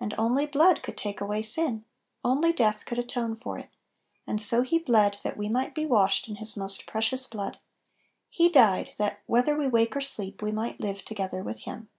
[0.00, 1.84] And only blood could take away sin,
[2.24, 3.68] only Little Pillows 57 death could atone for it;
[4.26, 7.58] and so He bled, that we might be washed in His most precious blood;
[8.30, 11.90] He died, "that, whether we wake or sleep, we might live together with Him."